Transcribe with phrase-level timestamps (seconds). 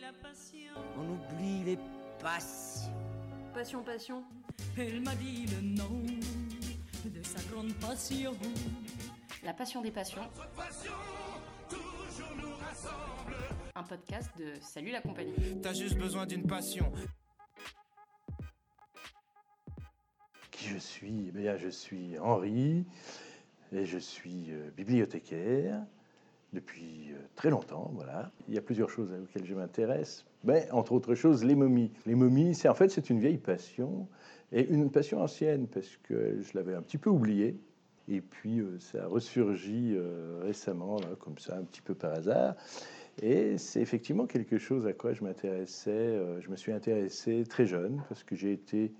[0.00, 0.72] la passion.
[0.96, 1.78] On oublie les
[2.18, 2.92] passions.
[3.52, 4.24] Passion, passion.
[4.76, 6.02] Elle m'a dit le nom
[7.04, 8.32] de sa grande passion.
[9.42, 10.22] La passion des passions.
[13.74, 15.60] Un podcast de Salut la compagnie.
[15.62, 16.90] T'as juste besoin d'une passion.
[20.50, 21.26] Qui je suis?
[21.28, 22.86] Eh bien, je suis Henri
[23.72, 25.84] et je suis euh, bibliothécaire
[26.54, 27.90] depuis euh, très longtemps.
[27.94, 28.30] Voilà.
[28.48, 31.90] Il y a plusieurs choses auxquelles je m'intéresse, mais entre autres choses, les momies.
[32.06, 34.08] Les momies, c'est en fait c'est une vieille passion
[34.52, 37.58] et une passion ancienne parce que je l'avais un petit peu oubliée.
[38.08, 42.54] Et puis euh, ça a ressurgi euh, récemment, comme ça, un petit peu par hasard.
[43.22, 46.18] Et c'est effectivement quelque chose à quoi je m'intéressais.
[46.40, 48.92] je me suis intéressé très jeune parce que j'ai été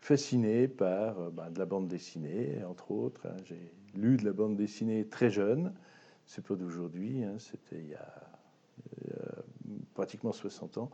[0.00, 3.26] fasciné par ben, de la bande dessinée, entre autres.
[3.26, 3.36] hein.
[3.46, 5.72] J'ai lu de la bande dessinée très jeune.
[6.34, 8.14] C'est pas d'aujourd'hui, hein, c'était il y a
[9.10, 9.42] euh,
[9.92, 10.90] pratiquement 60 ans.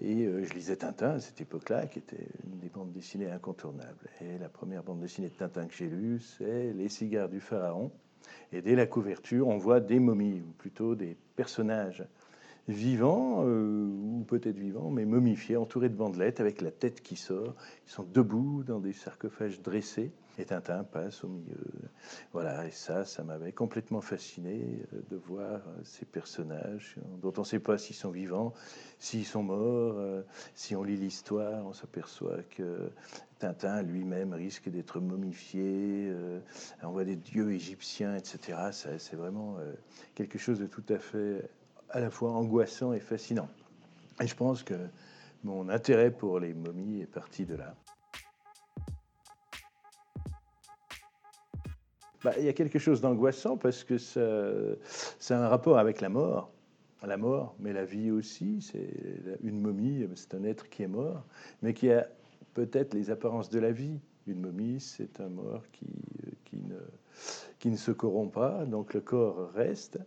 [0.00, 4.10] Et euh, je lisais Tintin à cette époque-là, qui était une des bandes dessinées incontournables.
[4.20, 7.92] Et la première bande dessinée de Tintin que j'ai lue, c'est Les cigares du pharaon.
[8.50, 12.04] Et dès la couverture, on voit des momies, ou plutôt des personnages
[12.66, 17.54] vivants, euh, ou peut-être vivants, mais momifiés, entourés de bandelettes, avec la tête qui sort.
[17.86, 21.56] Ils sont debout dans des sarcophages dressés, et Tintin passe au milieu.
[22.32, 27.40] Voilà, et ça, ça m'avait complètement fasciné euh, de voir euh, ces personnages dont on
[27.40, 28.54] ne sait pas s'ils sont vivants,
[28.98, 29.94] s'ils sont morts.
[29.98, 30.22] euh,
[30.54, 32.90] Si on lit l'histoire, on s'aperçoit que
[33.38, 36.12] Tintin lui-même risque d'être momifié.
[36.82, 38.58] On voit des dieux égyptiens, etc.
[38.72, 39.58] C'est vraiment
[40.16, 41.48] quelque chose de tout à fait
[41.90, 43.48] à la fois angoissant et fascinant.
[44.20, 44.74] Et je pense que
[45.44, 47.76] mon intérêt pour les momies est parti de là.
[52.28, 56.10] Bah, il y a quelque chose d'angoissant parce que ça, a un rapport avec la
[56.10, 56.50] mort.
[57.02, 58.60] La mort, mais la vie aussi.
[58.60, 61.24] C'est une momie, c'est un être qui est mort,
[61.62, 62.06] mais qui a
[62.52, 63.98] peut-être les apparences de la vie.
[64.26, 65.86] Une momie, c'est un mort qui,
[66.44, 66.76] qui, ne,
[67.58, 69.98] qui ne se corrompt pas, donc le corps reste.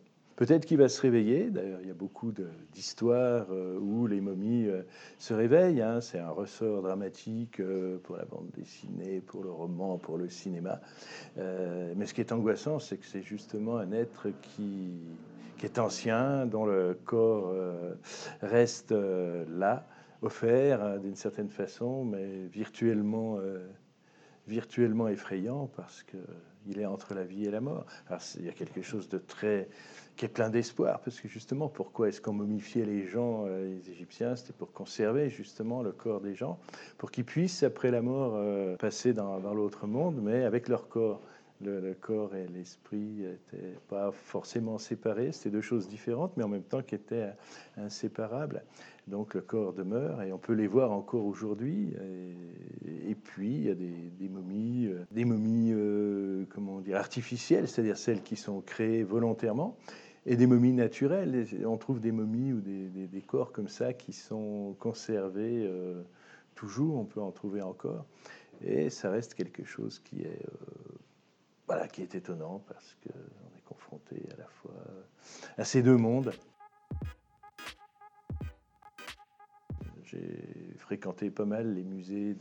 [0.42, 1.52] Peut-être qu'il va se réveiller.
[1.52, 2.34] D'ailleurs, il y a beaucoup
[2.74, 4.82] d'histoires euh, où les momies euh,
[5.20, 5.84] se réveillent.
[5.84, 6.02] hein.
[6.02, 10.82] C'est un ressort dramatique euh, pour la bande dessinée, pour le roman, pour le cinéma.
[11.38, 14.94] Mais ce qui est angoissant, c'est que c'est justement un être qui,
[15.60, 17.54] qui est ancien, dont le corps
[18.42, 18.96] reste
[19.48, 19.86] là,
[20.24, 23.38] offert euh, d'une certaine façon, mais virtuellement,
[24.48, 26.18] virtuellement effrayant parce que
[26.68, 27.86] il est entre la vie et la mort.
[28.38, 29.68] Il y a quelque chose de très
[30.18, 33.90] qui est plein d'espoir parce que justement, pourquoi est-ce qu'on momifiait les gens, euh, les
[33.90, 34.36] Égyptiens?
[34.36, 36.60] C'était pour conserver justement le corps des gens,
[36.98, 41.22] pour qu'ils puissent après la mort euh, passer dans l'autre monde, mais avec leur corps.
[41.64, 46.64] Le, corps et l'esprit n'étaient pas forcément séparés, c'était deux choses différentes, mais en même
[46.64, 47.32] temps qui étaient
[47.78, 48.64] inséparables.
[49.08, 51.94] Donc le corps demeure et on peut les voir encore aujourd'hui.
[52.86, 57.98] Et, puis il y a des, momies, euh, des momies, euh, comment dire, artificielles, c'est-à-dire
[57.98, 59.78] celles qui sont créées volontairement,
[60.26, 61.46] et des momies naturelles.
[61.66, 66.02] On trouve des momies ou des corps comme ça qui sont conservés euh,
[66.56, 66.98] toujours.
[66.98, 68.06] On peut en trouver encore,
[68.64, 70.98] et ça reste quelque chose qui est euh,
[71.72, 74.74] voilà, qui est étonnant parce qu'on est confronté à la fois
[75.58, 76.34] à ces deux mondes.
[80.04, 82.36] J'ai fréquenté pas mal les musées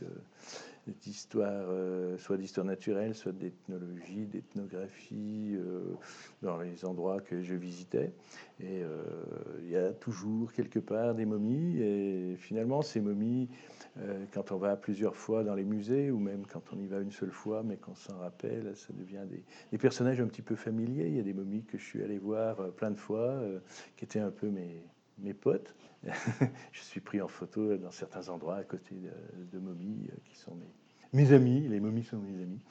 [0.85, 5.95] d'histoire, euh, soit d'histoire naturelle, soit d'ethnologie, d'ethnographie, euh,
[6.41, 8.11] dans les endroits que je visitais.
[8.59, 9.01] Et euh,
[9.63, 11.81] il y a toujours quelque part des momies.
[11.81, 13.47] Et finalement, ces momies,
[14.33, 17.11] quand on va plusieurs fois dans les musées, ou même quand on y va une
[17.11, 19.25] seule fois, mais qu'on s'en rappelle, ça devient
[19.71, 21.07] des, personnages un petit peu familiers.
[21.07, 23.59] Il y a des momies que je suis allé voir euh, plein de fois, euh,
[23.97, 24.81] qui étaient un peu mes,
[25.19, 25.75] mes potes.
[26.71, 28.95] je suis pris en photo dans certains endroits à côté
[29.51, 31.67] de, momies euh, qui sont mes, mes amis.
[31.67, 32.61] Les momies sont mes amis.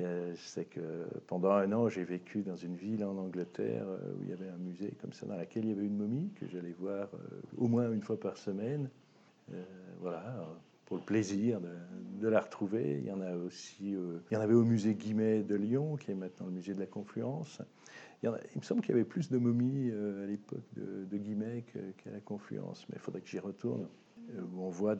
[0.00, 4.14] Euh, je sais que pendant un an, j'ai vécu dans une ville en Angleterre euh,
[4.18, 6.30] où il y avait un musée comme ça, dans lequel il y avait une momie
[6.38, 8.88] que j'allais voir euh, au moins une fois par semaine.
[9.52, 9.62] Euh,
[10.00, 10.46] voilà,
[10.86, 12.98] pour le plaisir de, la retrouver.
[13.00, 15.96] Il y en a aussi, euh, il y en avait au musée Guimet de Lyon,
[15.96, 17.60] qui est maintenant le musée de la Confluence.
[18.22, 21.64] Il, me semble qu'il y avait plus de momies euh, à l'époque de, de Guimet
[21.96, 23.88] qu'à la Confluence, mais il faudrait que j'y retourne.
[24.54, 24.96] Où on voit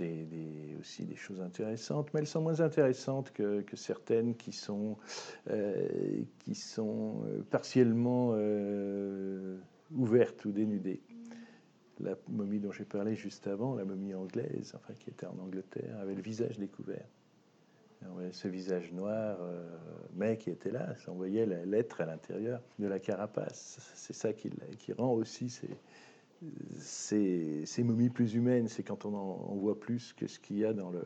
[0.80, 4.98] aussi des choses intéressantes, mais elles sont moins intéressantes que, certaines qui sont,
[7.48, 8.36] partiellement
[9.92, 11.00] ouvertes ou dénudées.
[12.02, 15.98] La momie dont j'ai parlé juste avant, la momie anglaise, enfin qui était en Angleterre,
[16.00, 17.06] avait le visage découvert.
[18.32, 19.64] Ce visage noir, euh,
[20.14, 20.96] mais qui était là.
[21.06, 23.78] On voyait l'être à l'intérieur de la carapace.
[23.94, 24.50] C'est ça qui,
[24.92, 25.48] rend aussi
[26.80, 30.90] ces, momies plus humaines, c'est quand on voit plus que ce qu'il y a dans
[30.90, 31.04] le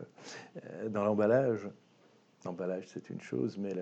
[0.89, 1.69] dans l'emballage.
[2.45, 3.75] L'emballage, c'est une chose, mais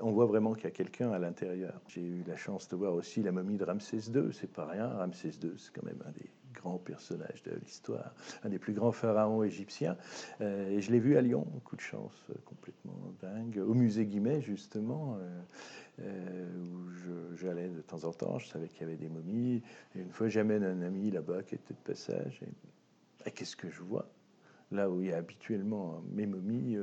[0.00, 1.80] on voit vraiment qu'il y a quelqu'un à l'intérieur.
[1.88, 4.88] J'ai eu la chance de voir aussi la momie de Ramsès II, c'est pas rien.
[4.88, 8.92] Ramsès II, c'est quand même un des grand personnage de l'histoire, un des plus grands
[8.92, 9.96] pharaons égyptiens.
[10.40, 14.06] Euh, et je l'ai vu à Lyon, coup de chance, euh, complètement dingue, au musée
[14.06, 15.18] Guimet, justement,
[16.00, 18.38] euh, où j'allais de temps en temps.
[18.38, 19.62] Je savais qu'il y avait des momies.
[19.94, 22.40] Et une fois, j'amène un ami là-bas qui était de passage.
[23.26, 24.08] Et, qu'est-ce que je vois?
[24.70, 26.76] Là où il y a habituellement mes momies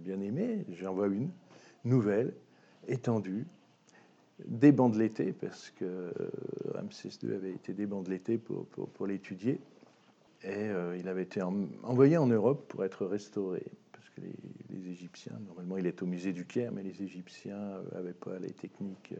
[0.00, 1.30] bien aimées, j'en vois une,
[1.84, 2.34] nouvelle,
[2.88, 3.46] étendue,
[4.46, 6.12] débandeleté, parce que euh,
[6.74, 9.60] Ramsès II avait été débandeleté pour, pour, pour l'étudier.
[10.42, 13.62] Et euh, il avait été envoyé en Europe pour être restauré.
[13.92, 18.12] Parce que les, Égyptiens, normalement il est au musée du Caire, mais les Égyptiens n'avaient
[18.12, 19.14] pas les techniques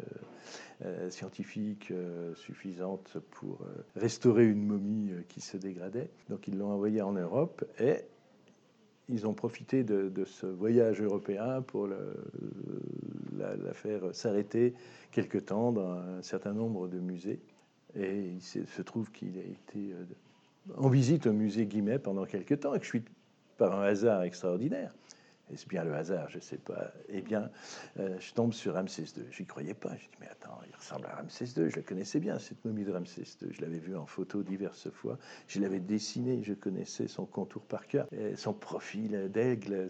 [0.85, 1.93] euh, scientifiques
[2.37, 3.61] suffisantes pour
[3.97, 6.11] restaurer une momie qui se dégradait.
[6.29, 7.97] Donc ils l'ont envoyé en Europe et
[9.09, 14.75] ils ont profité de, ce voyage européen pour la, faire s'arrêter
[15.13, 17.41] quelque temps dans un certain nombre de musées.
[17.97, 20.05] Et il se trouve qu'il a été euh,
[20.77, 23.03] en visite au musée Guimet pendant quelque temps et que je suis
[23.57, 24.93] par un hasard extraordinaire
[25.53, 26.29] est-ce bien le hasard?
[26.31, 26.93] Je ne sais pas.
[27.09, 27.51] Eh bien,
[27.99, 29.25] euh, je tombe sur Ramsès II.
[29.31, 29.95] Je n'y croyais pas.
[29.97, 31.71] Je dis, mais attends, il ressemble à Ramsès II.
[31.71, 33.49] Je le connaissais bien, cette momie de Ramsès II.
[33.53, 35.19] Je l'avais vu en photo diverses fois.
[35.47, 36.43] Je l'avais dessiné.
[36.43, 38.09] Je connaissais son contour par cœur.
[38.37, 39.89] son profil d'aigle,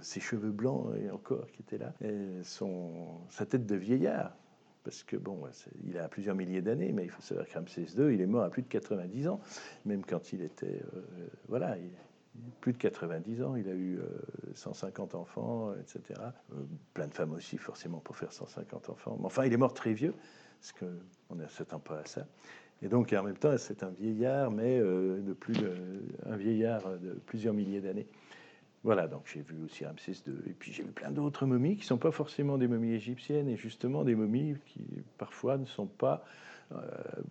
[0.00, 1.92] ses cheveux blancs et encore qui étaient là.
[3.28, 4.36] sa tête de vieillard.
[4.84, 5.44] Parce que, bon,
[5.84, 8.42] il a plusieurs milliers d'années, mais il faut savoir que Ramsès II, il est mort
[8.42, 9.40] à plus de 90 ans,
[9.84, 10.82] même quand il était.
[10.94, 11.90] Euh, voilà, il,
[12.60, 13.98] plus de 90 ans, il a eu
[14.54, 16.20] 150 euh, enfants, etc.
[16.52, 16.56] Euh,
[16.94, 19.16] plein de femmes aussi, forcément, pour faire 150 enfants.
[19.18, 20.14] Mais enfin, il est mort très vieux,
[20.60, 22.26] parce qu'on ne s'attend pas à ça.
[22.80, 25.56] Et donc, en même temps, c'est un vieillard, mais euh, de plus
[26.26, 28.08] un vieillard de plusieurs milliers d'années.
[28.84, 31.82] Voilà, donc j'ai vu aussi Ramsès II, et puis j'ai vu plein d'autres momies qui
[31.82, 34.84] ne sont pas forcément des momies égyptiennes, et justement des momies qui
[35.18, 36.24] parfois ne sont pas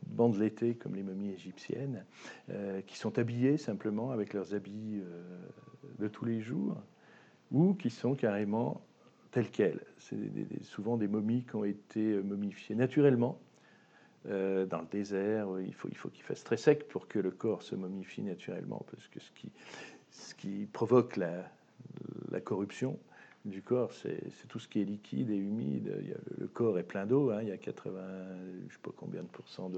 [0.08, 2.06] bandelettées comme les momies égyptiennes,
[2.50, 5.24] euh, qui sont habillées simplement avec leurs habits euh,
[6.00, 6.78] de tous les jours,
[7.52, 8.82] ou qui sont carrément
[9.32, 9.82] telles quelles.
[9.98, 10.18] C'est
[10.64, 13.40] souvent des momies qui ont été momifiées naturellement.
[14.26, 17.64] dans le désert, il faut, il faut qu'il fasse très sec pour que le corps
[17.64, 19.52] se momifie naturellement, parce que ce qui,
[20.12, 21.50] ce qui provoque la,
[22.30, 23.00] la corruption,
[23.46, 25.92] du corps, c'est tout ce qui est liquide et humide.
[26.38, 27.40] le, corps est plein d'eau, hein.
[27.42, 28.00] il y a 80,
[28.68, 29.72] je sais pas combien de pourcents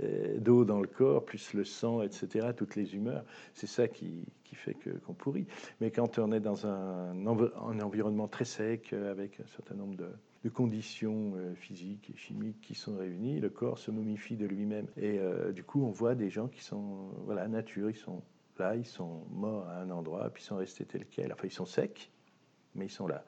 [0.00, 3.24] euh, d'eau dans le corps, plus le sang, etc., toutes les humeurs.
[3.54, 5.46] C'est ça qui, fait qu'on pourrit.
[5.80, 10.08] Mais quand on est dans un, environnement très sec, euh, avec un certain nombre de,
[10.54, 14.86] conditions euh, physiques et chimiques qui sont réunies, le corps se momifie de lui-même.
[14.96, 15.18] Et
[15.52, 18.22] du coup, on voit des gens qui sont, voilà, nature, ils sont
[18.58, 21.32] là, ils sont morts à un endroit, puis ils sont restés tels quels.
[21.32, 22.10] Enfin, ils sont secs,
[22.76, 23.24] mais ils sont là.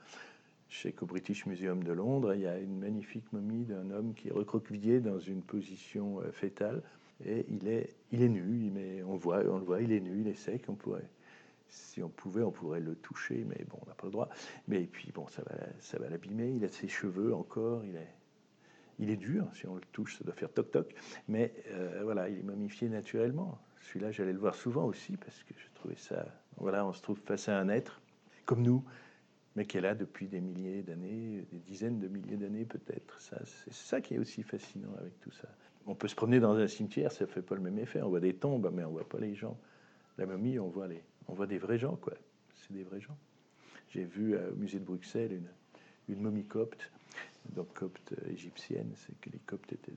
[0.71, 4.29] Sais qu'au British Museum de Londres, il y a une magnifique momie d'un homme qui
[4.29, 6.83] est recroquevillé dans une position euh, fétale
[7.25, 10.21] et il est, il est nu, mais on, voit, on le voit, il est nu,
[10.21, 10.67] il est sec,
[11.69, 14.29] si on pouvait, on pourrait le toucher, mais bon, on n'a pas le droit.
[14.69, 18.15] Mais puis bon, ça va, ça va l'abîmer, il a ses cheveux encore, il est,
[18.99, 20.95] il est dur, si on le touche, ça doit faire toc-toc,
[21.29, 23.59] mais euh, voilà, il est momifié naturellement.
[23.81, 26.27] Celui-là, j'allais le voir souvent aussi, parce que je trouvais ça,
[26.57, 28.01] voilà, on se trouve face à un être,
[28.45, 28.85] comme nous,
[29.59, 33.21] mais qui est là depuis des milliers d'années, des dizaines de milliers d'années peut-être.
[33.21, 35.49] Ça, c'est ça qui est aussi fascinant avec tout ça.
[35.85, 38.01] On peut se promener dans un cimetière, ça fait pas le même effet.
[38.01, 39.59] On voit des tombes, mais on voit pas les gens.
[40.17, 42.15] La momie, on voit les, on voit des vrais gens, quoi.
[42.55, 43.17] C'est des vrais gens.
[43.89, 46.93] J'ai vu euh, au musée de Bruxelles une, une momie copte,
[47.57, 49.93] donc copte égyptienne, c'est que les coptes étaient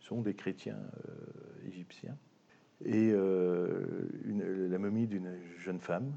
[0.00, 0.76] sont des chrétiens
[1.08, 2.18] euh, égyptiens,
[2.84, 3.86] et euh,
[4.26, 6.12] une, la momie d'une jeune femme,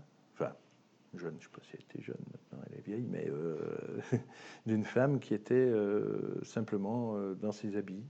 [1.15, 3.57] jeune, je ne sais pas si elle était jeune maintenant, elle est vieille, mais euh,
[4.65, 8.03] d'une femme qui était euh, simplement euh, dans ses habits,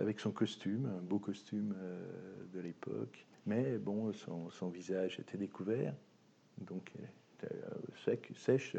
[0.00, 1.74] avec son costume, un beau costume
[2.54, 3.26] de l'époque.
[3.44, 5.94] Mais bon, son, visage était découvert,
[6.56, 6.90] donc
[8.02, 8.74] sec, sèche,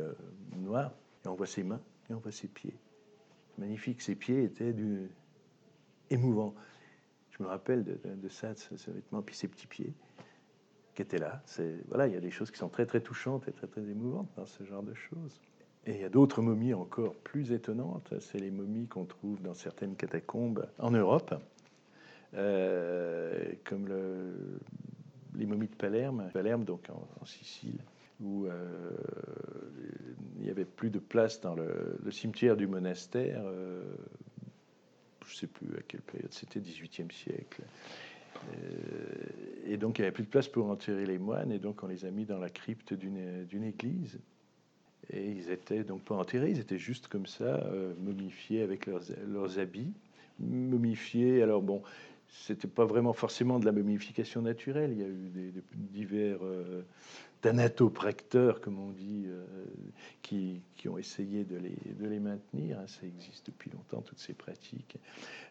[0.55, 1.79] noir, et on voit ses mains
[2.10, 2.74] et on voit ses pieds.
[3.60, 5.12] Magnifique, ses pieds étaient du...
[6.10, 6.55] émouvants.
[7.29, 9.93] Je me rappelle de, de ça, de ce vêtement, puis ses petits pieds
[10.98, 11.44] qui était là.
[11.60, 14.48] Il y a des choses qui sont très très touchantes et très très émouvantes dans
[14.48, 15.39] ce genre de choses.
[15.86, 18.16] Et il y a d'autres momies encore plus étonnantes.
[18.20, 21.36] C'est les momies qu'on trouve dans certaines catacombes en Europe,
[22.34, 24.60] euh, comme le,
[25.36, 27.77] les momies de Palerme, Palerme donc en, Sicile,
[28.20, 28.92] où euh,
[30.39, 33.44] il y avait plus de place dans le, cimetière du monastère.
[33.46, 33.84] Euh,
[35.27, 37.62] je ne sais plus à quelle période, c'était 18e siècle.
[39.65, 41.88] Et donc il n'y avait plus de place pour enterrer les moines, et donc on
[41.88, 44.20] les a mis dans la crypte d'une église.
[45.10, 47.63] Et ils étaient donc pas enterrés, ils étaient juste comme ça,
[48.00, 49.94] momifiés avec leurs, leurs habits.
[50.39, 51.82] Momifiés, alors bon,
[52.29, 54.91] c'était pas vraiment forcément de la momification naturelle.
[54.91, 56.82] Il y a eu des, divers euh,
[57.41, 59.46] thanatopracteurs, comme on dit, euh,
[60.22, 62.79] qui, ont essayé de les, de les maintenir.
[62.79, 62.88] Hein.
[62.88, 64.98] Ça existe depuis longtemps, toutes ces pratiques.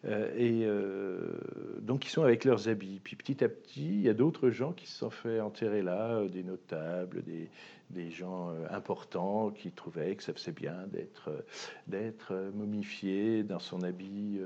[0.05, 2.99] Euh, et donc, ils sont avec leurs habits.
[3.03, 6.25] Puis petit à petit, il y a d'autres gens qui se sont fait enterrer là,
[6.27, 7.49] des notables, des,
[7.89, 11.41] des gens euh, importants qui trouvaient que ça faisait bien d'être euh,
[11.87, 14.39] d'être euh, momifié dans son habit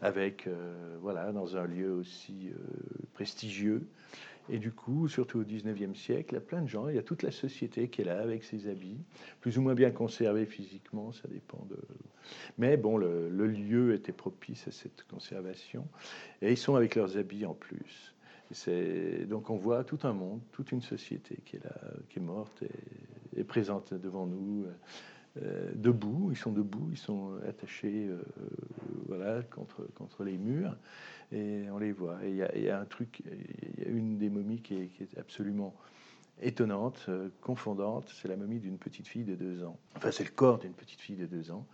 [0.00, 0.48] avec
[1.00, 2.50] voilà dans un lieu aussi
[3.14, 3.86] prestigieux
[4.48, 6.98] et du coup, surtout au 19e siècle, il y a plein de gens, il y
[6.98, 9.00] a toute la société qui est là avec ses habits,
[9.40, 11.78] plus ou moins bien conservés physiquement, ça dépend de...
[12.58, 15.86] Mais bon, le, lieu était propice à cette conservation,
[16.42, 18.14] et ils sont avec leurs habits en plus.
[19.28, 21.74] Donc on voit tout un monde, toute une société qui est là,
[22.08, 22.62] qui est morte
[23.36, 24.66] et, présente devant nous,
[25.74, 26.28] debout.
[26.30, 28.22] Ils sont debout, ils sont attachés, euh,
[29.06, 30.76] voilà, contre contre les murs,
[31.32, 32.18] et on les voit.
[32.24, 35.74] Il y, a un truc, il y a une des momies qui est, absolument
[36.40, 38.12] étonnante, euh, confondante.
[38.20, 39.78] C'est la momie d'une petite fille de deux ans.
[39.96, 41.66] Enfin, c'est le corps d'une petite fille de deux ans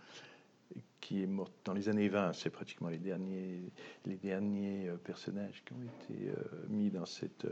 [1.01, 2.33] qui est morte dans les années 20.
[2.33, 3.61] C'est pratiquement les derniers,
[4.05, 6.33] les derniers euh, personnages qui ont été euh,
[6.69, 7.45] mis dans cette,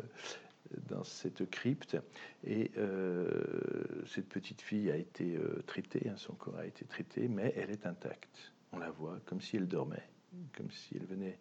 [0.88, 1.98] dans cette crypte.
[2.44, 5.38] Et euh, cette petite fille a été
[5.68, 8.54] traitée, hein, son corps a été traité, mais elle est intacte.
[8.72, 10.08] On la voit comme si elle dormait,
[10.56, 11.38] comme si elle venait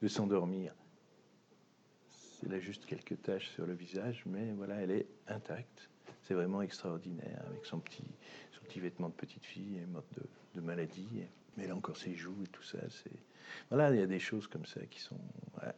[0.00, 0.74] de s'endormir.
[2.44, 5.88] Elle a juste quelques taches sur le visage, mais voilà, elle est intacte.
[6.22, 8.04] C'est vraiment extraordinaire avec son petit,
[8.80, 10.18] vêtement de petite fille et morte
[10.54, 12.78] de, maladie mais là encore ses joues et tout ça.
[13.68, 15.18] Voilà, il y a des choses comme ça qui sont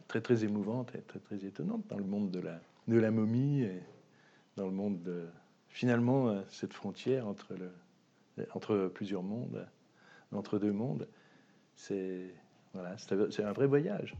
[0.06, 3.66] très très émouvantes et très très étonnantes dans le monde de la de la momie
[4.56, 5.26] dans le monde de
[5.68, 7.70] finalement euh, cette frontière entre le
[8.52, 9.64] entre plusieurs mondes,
[10.32, 11.08] entre deux mondes.
[11.76, 12.34] C'est
[12.72, 14.16] voilà, c'est un vrai voyage.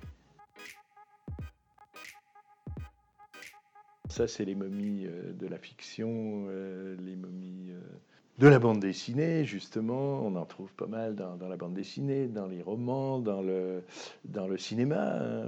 [4.09, 7.73] Ça, c'est les momies euh, de la fiction, euh, les momies
[8.38, 12.47] de la bande dessinée, justement, on en trouve pas mal dans, la bande dessinée, dans
[12.47, 13.83] les romans, dans le,
[14.25, 15.18] dans le cinéma.
[15.18, 15.47] Hein.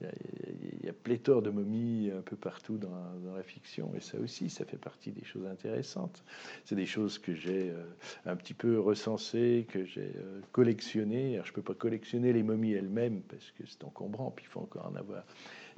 [0.00, 2.90] Il y, a, pléthore de momies un peu partout dans,
[3.34, 6.24] la fiction, et ça aussi, ça fait partie des choses intéressantes.
[6.64, 7.84] C'est des choses que j'ai euh,
[8.26, 11.34] un petit peu recensées, que j'ai euh, collectionnées.
[11.34, 14.48] Alors, je ne peux pas collectionner les momies elles-mêmes parce que c'est encombrant, puis il
[14.48, 15.24] faut encore en avoir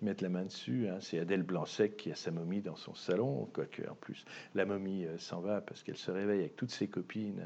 [0.02, 0.88] mettre la main dessus.
[0.88, 0.98] Hein.
[1.00, 5.04] C'est Adèle Blanc-Sec qui a sa momie dans son salon, quoique en plus la momie
[5.04, 7.42] euh, s'en va parce qu'elle se réveille avec toutes ses copines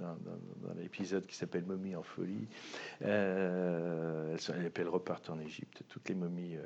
[0.00, 0.14] euh,
[0.62, 2.48] dans, l'épisode qui s'appelle Momie en folie.
[3.02, 5.82] Euh, elle, elle, repartent en Égypte.
[5.88, 6.56] Toutes les momies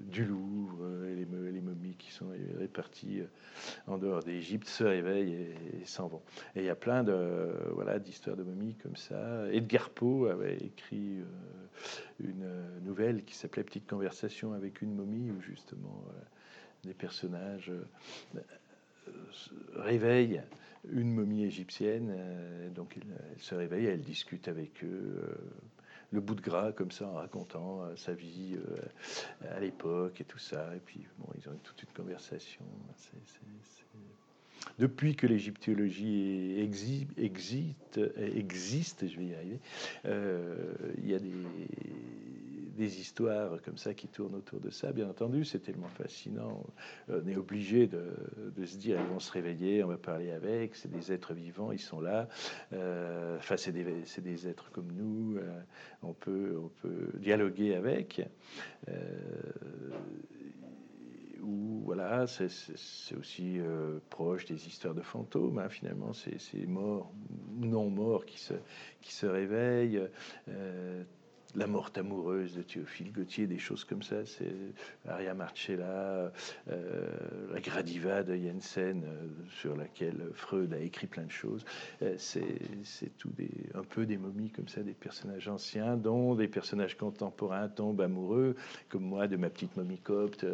[0.00, 1.24] du Louvre et les,
[1.60, 2.26] momies qui sont
[2.58, 3.22] réparties
[3.86, 5.34] en dehors d'Égypte se réveillent
[5.80, 6.22] et, s'en vont.
[6.54, 9.50] Et il y a plein de voilà d'histoires de momies comme ça.
[9.50, 11.22] Edgar Poe avait écrit
[12.20, 12.48] une
[12.84, 16.20] nouvelle qui s'appelait Petite conversation avec une momie, où justement euh,
[16.84, 18.40] des personnages euh,
[19.74, 20.42] réveillent
[20.90, 22.12] une momie égyptienne.
[22.16, 25.38] Euh, donc elle, se réveille, elle discute avec eux
[26.12, 28.56] le bout de gras comme ça en racontant sa vie
[29.50, 30.74] à l'époque et tout ça.
[30.74, 32.64] Et puis bon, ils ont toute une conversation.
[34.78, 39.58] Depuis que l'égyptologie existe, existe, je vais y arriver,
[40.98, 41.32] il y a des
[42.76, 44.92] des histoires comme ça qui tournent autour de ça.
[44.92, 46.64] Bien entendu, c'est tellement fascinant.
[47.08, 50.90] On est obligé de, se dire, ils vont se réveiller, on va parler avec, c'est
[50.90, 52.28] des êtres vivants, ils sont là.
[52.72, 55.60] Euh, enfin, c'est des, êtres comme nous, euh,
[56.02, 56.60] on, peut,
[57.14, 58.22] dialoguer avec.
[58.88, 58.94] Euh,
[61.84, 63.58] voilà, c'est aussi
[64.10, 65.58] proche des histoires de fantômes.
[65.58, 67.12] Hein, finalement, c'est morts,
[67.56, 70.02] non morts qui se réveillent.
[71.56, 74.26] La morte amoureuse de Théophile Gautier, des choses comme ça.
[74.26, 74.52] C'est
[75.08, 76.30] Aria Marcella,
[76.70, 77.08] euh,
[77.50, 79.26] la Gradiva de Jensen, euh,
[79.58, 81.64] sur laquelle Freud a écrit plein de choses.
[82.02, 86.48] Euh, c'est tout des, un peu des momies comme ça, des personnages anciens, dont des
[86.48, 88.54] personnages contemporains tombent amoureux,
[88.90, 90.44] comme moi de ma petite momie copte,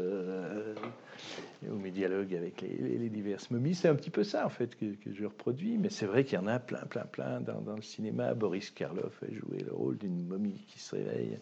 [1.69, 3.75] ou mes dialogues avec les, diverses momies.
[3.75, 5.79] C'est un petit peu ça, en fait, que, je reproduis.
[5.79, 8.35] Mais c'est vrai qu'il y en a plein, plein, plein dans, le cinéma.
[8.35, 11.39] Boris Karloff a joué le rôle d'une momie qui réveille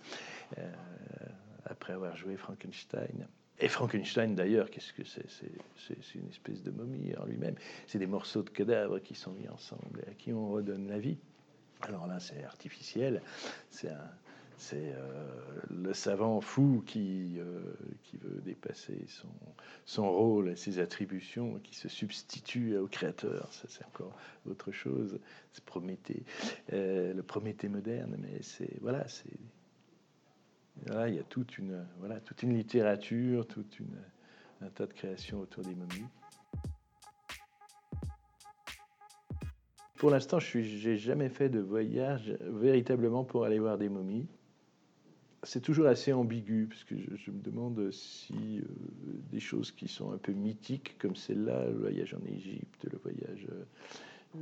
[0.58, 0.72] euh,
[1.66, 3.26] après avoir joué Frankenstein.
[3.58, 5.26] Et Frankenstein, d'ailleurs, qu'est-ce que c'est?
[5.28, 7.56] C'est une espèce de momie en lui-même.
[7.86, 10.98] C'est des morceaux de cadavres qui sont mis ensemble et à qui on redonne la
[10.98, 11.18] vie.
[11.82, 13.20] Alors là, c'est artificiel.
[13.70, 14.10] C'est un,
[14.60, 15.26] c'est euh,
[15.70, 17.60] le savant fou qui, euh,
[18.02, 19.28] qui veut dépasser son,
[19.86, 23.50] son rôle et ses attributions, qui se substitue au créateur.
[23.52, 24.14] Ça, c'est encore
[24.46, 25.18] autre chose.
[25.52, 26.24] C'est Prométhée,
[26.74, 28.16] euh, le Prométhée moderne.
[28.18, 29.32] Mais c'est voilà, c'est
[30.86, 33.96] là, il y a toute une voilà toute une littérature, toute une
[34.60, 36.06] un tas de créations autour des momies.
[39.96, 44.28] Pour l'instant, je n'ai jamais fait de voyage véritablement pour aller voir des momies
[45.42, 48.64] c'est toujours assez ambigu, parce que je, me demande si euh,
[49.30, 53.46] des choses qui sont un peu mythiques, comme celle-là, le voyage en Égypte, le voyage
[54.36, 54.40] euh,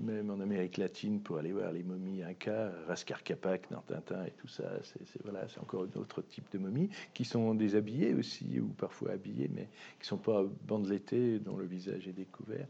[0.00, 4.32] même en Amérique latine pour aller voir les momies Inca, Raskar Kapak dans Tintin et
[4.32, 8.58] tout ça, c'est voilà, c'est encore un autre type de momies qui sont déshabillées aussi,
[8.58, 9.68] ou parfois habillées, mais
[10.00, 12.66] qui sont pas bandeletées, dont le visage est découvert.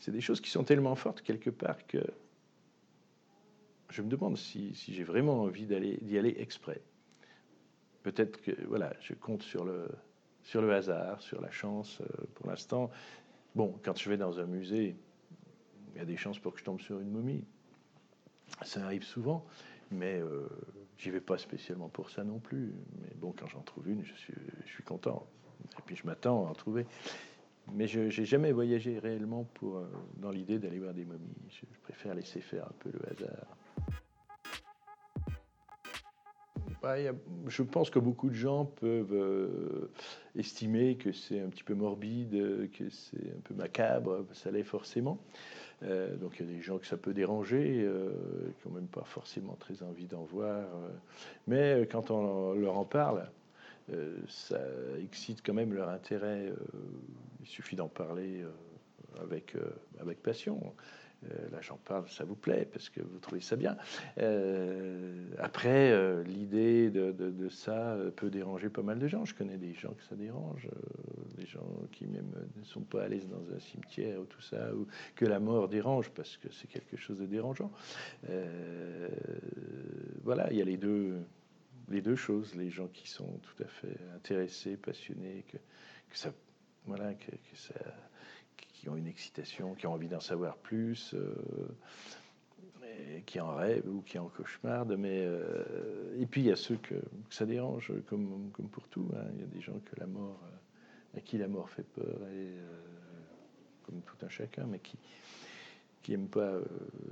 [0.00, 2.02] C'est des choses qui sont tellement fortes quelque part que
[3.90, 6.80] je me demande si, j'ai vraiment envie d'y aller exprès.
[8.02, 12.00] Peut-être que voilà, je compte sur le hasard, sur la chance.
[12.00, 12.90] Euh, pour l'instant,
[13.54, 14.96] bon, quand je vais dans un musée,
[15.92, 17.44] il y a des chances pour que je tombe sur une momie.
[18.62, 19.44] Ça arrive souvent,
[19.90, 20.48] mais euh,
[20.98, 22.74] j'y vais pas spécialement pour ça non plus.
[23.00, 25.26] Mais bon, quand j'en trouve une, je suis, content.
[25.78, 26.86] Et puis je m'attends à en trouver.
[27.72, 31.36] Mais je n'ai jamais voyagé réellement euh, dans l'idée d'aller voir des momies.
[31.48, 33.56] je, préfère laisser faire un peu le hasard.
[37.48, 39.90] Je pense que beaucoup de gens peuvent euh,
[40.36, 45.18] estimer que c'est un petit peu morbide, que c'est un peu macabre, ça l'est forcément.
[45.82, 48.10] Euh, donc il y a des gens que ça peut déranger, euh,
[48.60, 50.68] qui n'ont même pas forcément très envie d'en voir.
[51.46, 53.28] mais quand on leur en parle,
[54.28, 54.60] ça
[55.02, 56.52] excite quand même leur intérêt.
[57.40, 58.44] il suffit d'en parler
[59.20, 59.56] avec,
[60.00, 60.60] avec passion.
[61.24, 63.76] Euh, là, j'en parle, ça vous plaît parce que vous trouvez ça bien.
[64.18, 69.24] Euh, après, euh, l'idée de, ça peut déranger pas mal de gens.
[69.24, 70.68] Je connais des gens que ça dérange,
[71.36, 74.74] des gens qui même ne sont pas à l'aise dans un cimetière ou tout ça,
[74.74, 77.70] ou que la mort dérange parce que c'est quelque chose de dérangeant.
[80.22, 82.54] voilà, il y a les deux, choses.
[82.54, 85.58] Les gens qui sont tout à fait intéressés, passionnés, que,
[86.86, 87.74] voilà, que ça
[88.80, 91.34] qui ont une excitation, qui ont envie d'en savoir plus, euh,
[93.26, 94.96] qui en rêvent ou qui en cauchemardent.
[94.96, 96.94] Mais, euh, et puis il y a ceux que,
[97.28, 99.06] ça dérange, comme, comme pour tout.
[99.14, 99.26] Hein.
[99.34, 102.20] Il y a des gens que la mort, euh, à qui la mort fait peur,
[103.84, 104.96] comme tout un chacun, mais qui
[106.02, 106.54] qui pas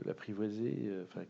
[0.07, 1.21] l'apprivoiser, enfin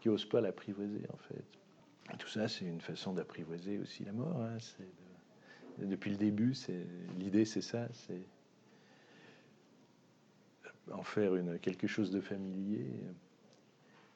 [0.00, 2.16] qui n'osent pas l'apprivoiser en fait.
[2.18, 4.42] Tout ça, c'est une façon d'apprivoiser aussi la mort.
[4.42, 4.58] Hein.
[5.78, 6.54] depuis le début,
[7.16, 7.86] l'idée, c'est ça,
[10.92, 12.86] en faire une, quelque chose de familier,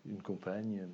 [0.06, 0.86] une compagne.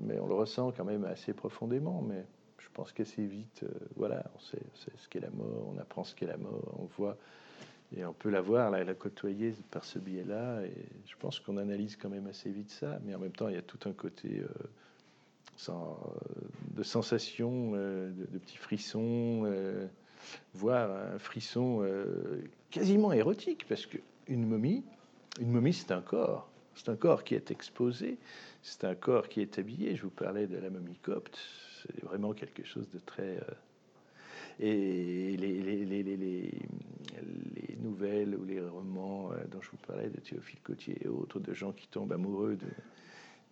[0.00, 2.02] Mais on le ressent quand même assez profondément.
[2.02, 2.24] Mais
[2.58, 6.14] je pense qu'assez vite, euh, voilà, on sait, ce qu'est la mort, on apprend ce
[6.14, 7.16] qu'est la mort, on voit
[7.96, 10.62] et on peut la voir, la, côtoyer par ce biais-là.
[10.66, 10.74] Et
[11.06, 13.00] je pense qu'on analyse quand même assez vite ça.
[13.04, 15.72] Mais en même temps, il y a tout un côté euh, euh,
[16.76, 19.50] de sensation, de, de, petits frissons,
[20.52, 21.82] voire un frisson
[22.70, 24.84] quasiment érotique, parce qu'une momie,
[25.40, 26.48] une momie, c'est un corps.
[26.74, 28.18] C'est un corps qui est exposé,
[28.62, 29.96] c'est un corps qui est habillé.
[29.96, 31.36] Je vous parlais de la momie copte,
[31.82, 33.38] c'est vraiment quelque chose de très...
[33.38, 33.42] Euh,
[34.60, 36.50] et les, les, les, les,
[37.80, 41.52] nouvelles ou les romans euh, dont je vous parlais de Théophile Cotier et autres, de
[41.52, 42.56] gens qui tombent amoureux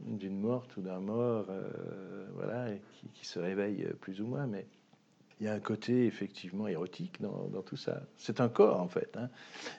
[0.00, 4.66] d'une morte ou d'un mort, euh, voilà, qui, qui, se réveillent plus ou moins, mais
[5.40, 8.02] il y a un côté effectivement érotique dans, tout ça.
[8.16, 9.16] C'est un corps en fait.
[9.16, 9.28] Hein.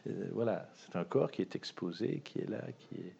[0.07, 3.13] Euh, voilà, c'est un corps qui est exposé, qui est là, qui est.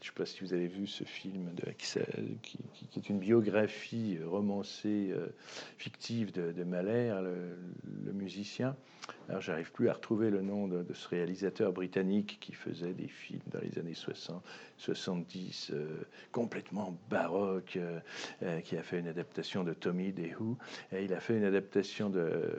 [0.00, 1.98] je ne sais pas si vous avez vu ce film qui,
[2.96, 5.26] est une biographie romancée euh,
[5.76, 8.76] fictive de, de Mahler, le musicien.
[9.28, 13.42] Alors, j'arrive plus à retrouver le nom de, ce réalisateur britannique qui faisait des films
[13.46, 14.42] dans les années 60,
[14.76, 17.78] 70, euh, complètement baroque,
[18.42, 20.58] euh, qui a fait une adaptation de Tommy des Who.
[20.92, 22.58] Et il a fait une adaptation de,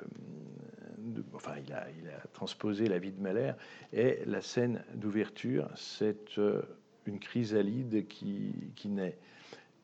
[1.34, 3.54] enfin, il a, il a transposé la vie de Mahler.
[3.92, 6.40] Et la scène d'ouverture, c'est
[7.06, 9.18] une chrysalide qui, qui naît.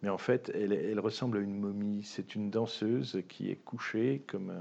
[0.04, 2.04] Mais en fait, elle, ressemble à une momie.
[2.04, 4.54] C'est une danseuse qui est couchée comme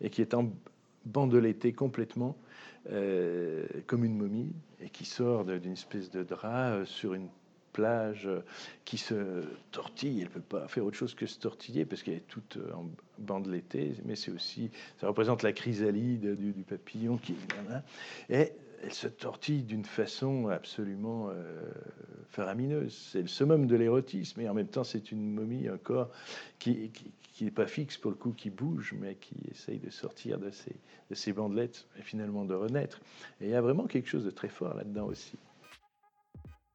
[0.00, 0.50] et qui est en,
[1.06, 2.36] bandeletté complètement
[2.90, 7.28] euh, comme une momie et qui sort d'une espèce de drap euh, sur une
[7.72, 8.40] plage euh,
[8.84, 10.18] qui se tortille.
[10.20, 12.86] Elle ne peut pas faire autre chose que se tortiller parce qu'elle est toute en
[13.18, 17.36] bandelettée, mais c'est aussi, ça représente la chrysalide du, papillon qui
[18.28, 18.52] et
[18.84, 21.62] elle se tortille d'une façon absolument euh,
[22.28, 22.94] faramineuse.
[23.12, 26.10] C'est le summum de l'érotisme, et en même temps, c'est une momie, un corps
[26.58, 26.90] qui
[27.40, 30.76] n'est pas fixe pour le coup, qui bouge, mais qui essaye de sortir de ses,
[31.08, 33.00] de ses bandelettes et finalement de renaître.
[33.40, 35.38] Et il y a vraiment quelque chose de très fort là-dedans aussi.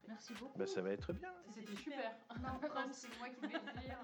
[0.08, 0.58] Merci beaucoup.
[0.58, 1.30] Ben, ça va être bien.
[1.54, 2.12] C'était super.
[2.42, 2.60] Non,
[2.92, 3.98] c'est moi qui vais le dire.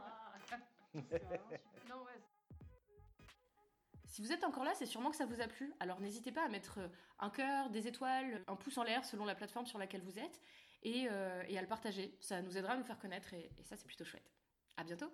[4.17, 5.75] Si vous êtes encore là, c'est sûrement que ça vous a plu.
[5.79, 9.27] Alors n'hésitez pas à mettre euh, un cœur, des étoiles, un pouce en l'air selon
[9.27, 10.41] la plateforme sur laquelle vous êtes
[10.83, 12.17] et, euh, à le partager.
[12.23, 14.33] Ça nous aidera à nous faire connaître et, et ça c'est plutôt chouette.
[14.79, 15.13] À bientôt